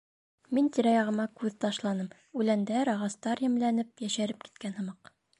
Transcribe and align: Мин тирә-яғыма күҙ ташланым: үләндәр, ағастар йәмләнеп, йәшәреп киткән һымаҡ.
Мин 0.57 0.69
тирә-яғыма 0.75 1.25
күҙ 1.41 1.57
ташланым: 1.65 2.07
үләндәр, 2.43 2.91
ағастар 2.93 3.43
йәмләнеп, 3.49 3.93
йәшәреп 4.07 4.47
киткән 4.49 4.75
һымаҡ. 4.79 5.13